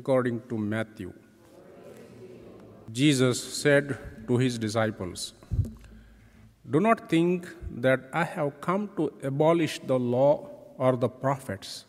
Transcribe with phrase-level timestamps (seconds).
[0.00, 1.12] according to Matthew.
[2.92, 3.98] Jesus said
[4.28, 5.32] to his disciples,
[6.70, 7.48] Do not think
[7.86, 11.84] that I have come to abolish the law or the prophets.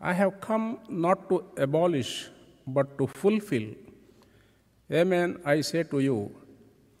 [0.00, 2.28] I have come not to abolish,
[2.66, 3.68] but to fulfill.
[4.92, 6.34] Amen, I say to you,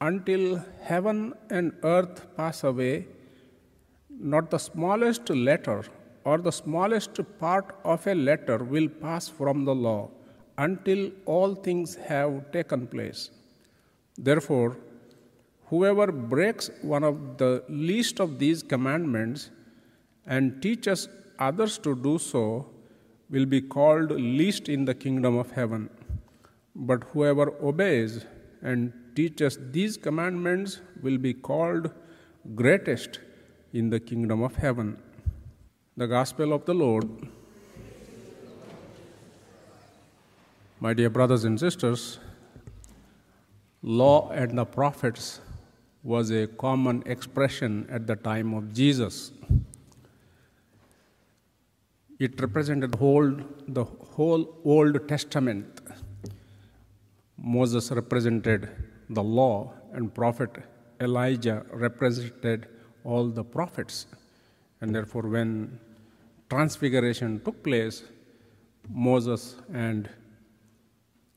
[0.00, 3.06] until heaven and earth pass away,
[4.08, 5.84] not the smallest letter
[6.24, 10.10] or the smallest part of a letter will pass from the law
[10.58, 13.30] until all things have taken place.
[14.16, 14.76] Therefore,
[15.66, 19.50] whoever breaks one of the least of these commandments
[20.26, 22.66] and teaches others to do so
[23.30, 25.90] will be called least in the kingdom of heaven.
[26.74, 28.24] But whoever obeys
[28.62, 31.90] and teaches these commandments will be called
[32.54, 33.20] greatest
[33.72, 34.96] in the kingdom of heaven.
[35.96, 37.08] The Gospel of the Lord.
[40.80, 42.18] My dear brothers and sisters,
[43.80, 45.40] law and the prophets
[46.02, 49.30] was a common expression at the time of Jesus.
[52.18, 53.32] It represented the whole,
[53.68, 55.80] the whole Old Testament.
[57.38, 58.68] Moses represented
[59.10, 60.50] the law, and prophet
[61.00, 62.66] Elijah represented
[63.04, 64.06] all the prophets.
[64.84, 65.80] And therefore, when
[66.50, 68.02] transfiguration took place,
[68.90, 70.10] Moses and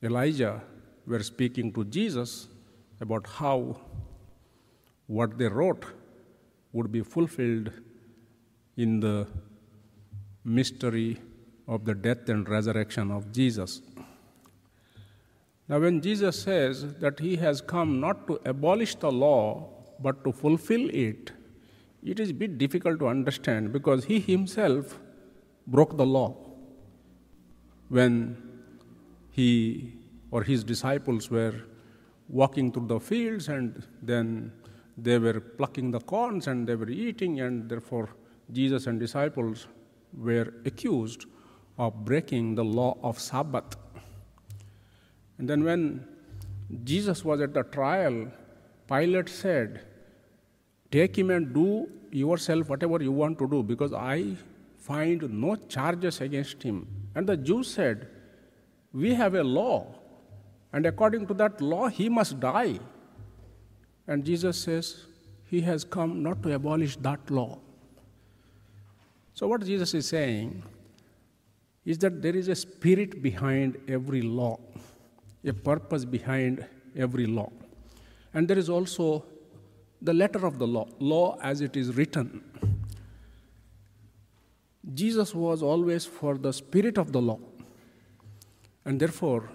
[0.02, 0.60] Elijah
[1.06, 2.48] were speaking to Jesus
[3.00, 3.80] about how
[5.06, 5.86] what they wrote
[6.74, 7.72] would be fulfilled
[8.76, 9.26] in the
[10.44, 11.18] mystery
[11.66, 13.80] of the death and resurrection of Jesus.
[15.68, 20.32] Now, when Jesus says that he has come not to abolish the law but to
[20.32, 21.32] fulfill it,
[22.04, 24.98] it is a bit difficult to understand because he himself
[25.66, 26.36] broke the law
[27.88, 28.36] when
[29.30, 29.92] he
[30.30, 31.54] or his disciples were
[32.28, 34.52] walking through the fields and then
[34.96, 38.08] they were plucking the corns and they were eating and therefore
[38.52, 39.66] jesus and disciples
[40.12, 41.26] were accused
[41.78, 43.76] of breaking the law of sabbath.
[45.38, 46.06] And then when
[46.84, 48.26] jesus was at the trial
[48.88, 49.87] pilate said
[50.90, 54.36] Take him and do yourself whatever you want to do, because I
[54.78, 56.86] find no charges against him.
[57.14, 58.08] And the Jews said,
[58.92, 59.94] We have a law,
[60.72, 62.78] and according to that law, he must die.
[64.06, 65.04] And Jesus says,
[65.44, 67.58] He has come not to abolish that law.
[69.34, 70.62] So, what Jesus is saying
[71.84, 74.58] is that there is a spirit behind every law,
[75.44, 76.66] a purpose behind
[76.96, 77.50] every law.
[78.34, 79.24] And there is also
[80.00, 82.42] the letter of the law, law as it is written.
[84.94, 87.38] Jesus was always for the spirit of the law.
[88.84, 89.50] And therefore,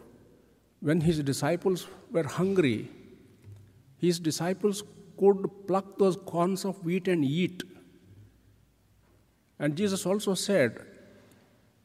[0.79, 2.89] when his disciples were hungry,
[3.97, 4.83] his disciples
[5.17, 7.63] could pluck those corns of wheat and eat.
[9.57, 10.81] And Jesus also said,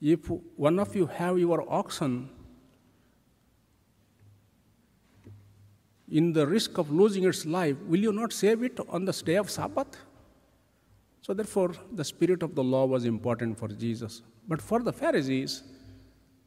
[0.01, 2.29] If one of you have your oxen
[6.11, 9.37] in the risk of losing its life, will you not save it on the day
[9.37, 9.97] of Sabbath?
[11.21, 14.23] So, therefore, the spirit of the law was important for Jesus.
[14.47, 15.63] But for the Pharisees,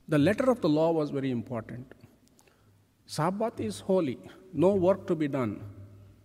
[0.08, 1.86] the letter of the law was very important.
[3.06, 4.18] Sabbath is holy,
[4.54, 5.62] no work to be done.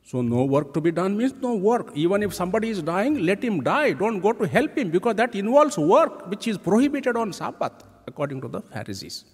[0.02, 1.90] So, no work to be done means no work.
[1.94, 3.92] Even if somebody is dying, let him die.
[3.92, 7.72] Don't go to help him because that involves work which is prohibited on Sabbath,
[8.06, 9.24] according to the Pharisees.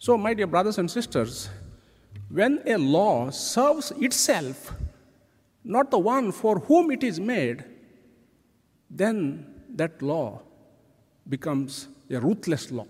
[0.00, 1.50] So, my dear brothers and sisters,
[2.30, 4.72] when a law serves itself,
[5.62, 7.64] not the one for whom it is made,
[8.88, 9.44] then
[9.74, 10.40] that law
[11.28, 12.86] becomes a ruthless law.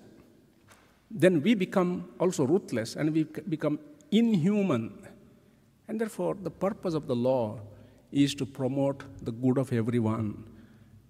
[1.10, 3.80] Then we become also ruthless and we become
[4.12, 5.08] inhuman.
[5.88, 7.58] And therefore, the purpose of the law
[8.12, 10.44] is to promote the good of everyone.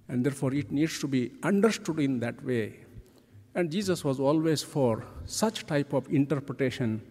[0.08, 2.86] And therefore, it needs to be understood in that way.
[3.54, 7.02] And Jesus was always for such type of interpretation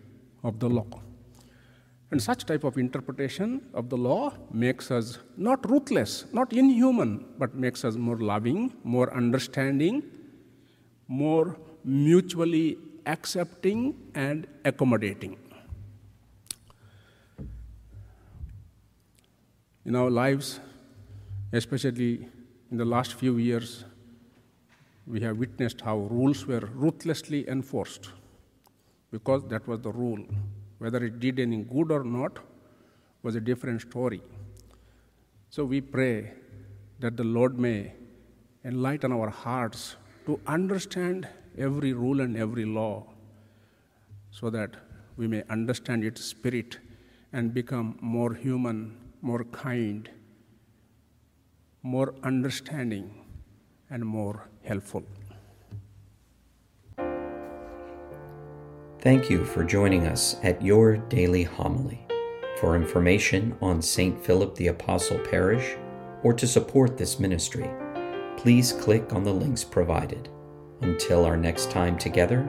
[0.43, 0.87] of the law.
[2.11, 7.53] And such type of interpretation of the law makes us not ruthless, not inhuman, but
[7.53, 10.03] makes us more loving, more understanding,
[11.07, 15.37] more mutually accepting and accommodating.
[19.85, 20.59] In our lives,
[21.51, 22.27] especially
[22.71, 23.85] in the last few years,
[25.09, 28.09] we have witnessed how rules were ruthlessly enforced
[29.11, 30.23] because that was the rule.
[30.77, 32.37] Whether it did any good or not
[33.23, 34.21] was a different story.
[35.49, 36.31] So we pray
[36.99, 37.93] that the Lord may
[38.63, 39.95] enlighten our hearts
[40.27, 41.27] to understand
[41.57, 43.03] every rule and every law
[44.29, 44.75] so that
[45.17, 46.77] we may understand its spirit
[47.33, 50.07] and become more human, more kind,
[51.81, 53.11] more understanding,
[53.89, 55.03] and more helpful.
[59.01, 62.05] Thank you for joining us at your daily homily.
[62.59, 64.21] For information on St.
[64.25, 65.77] Philip the Apostle Parish
[66.23, 67.69] or to support this ministry,
[68.35, 70.27] please click on the links provided.
[70.81, 72.43] Until our next time together,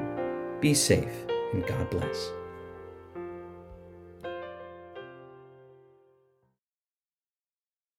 [0.60, 2.32] be safe and God bless.